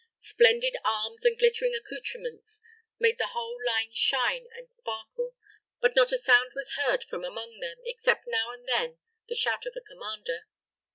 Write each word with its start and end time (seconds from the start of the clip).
Splendid 0.23 0.75
arms 0.83 1.25
and 1.25 1.37
glittering 1.37 1.75
accoutrements 1.75 2.59
made 2.97 3.19
the 3.19 3.27
whole 3.33 3.59
line 3.63 3.93
shine 3.93 4.47
and 4.55 4.67
sparkle; 4.67 5.35
but 5.79 5.95
not 5.95 6.11
a 6.11 6.17
sound 6.17 6.53
was 6.55 6.73
heard 6.73 7.03
from 7.03 7.23
among 7.23 7.59
them, 7.59 7.77
except 7.85 8.25
now 8.25 8.49
and 8.51 8.67
then 8.67 8.97
the 9.29 9.35
shout 9.35 9.67
of 9.67 9.75
a 9.75 9.79
commander. 9.81 10.47